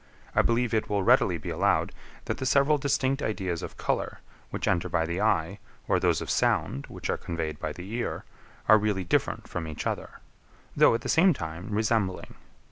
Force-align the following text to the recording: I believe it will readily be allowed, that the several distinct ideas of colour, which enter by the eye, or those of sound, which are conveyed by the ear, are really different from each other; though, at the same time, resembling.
I 0.35 0.41
believe 0.41 0.73
it 0.73 0.89
will 0.89 1.03
readily 1.03 1.37
be 1.37 1.51
allowed, 1.51 1.91
that 2.25 2.39
the 2.39 2.45
several 2.47 2.79
distinct 2.79 3.21
ideas 3.21 3.61
of 3.61 3.77
colour, 3.77 4.17
which 4.49 4.67
enter 4.67 4.89
by 4.89 5.05
the 5.05 5.21
eye, 5.21 5.59
or 5.87 5.99
those 5.99 6.21
of 6.21 6.29
sound, 6.31 6.87
which 6.87 7.07
are 7.11 7.17
conveyed 7.17 7.59
by 7.59 7.71
the 7.71 7.87
ear, 7.93 8.23
are 8.67 8.79
really 8.79 9.03
different 9.03 9.47
from 9.47 9.67
each 9.67 9.85
other; 9.85 10.19
though, 10.75 10.95
at 10.95 11.01
the 11.01 11.07
same 11.07 11.35
time, 11.35 11.67
resembling. 11.69 12.33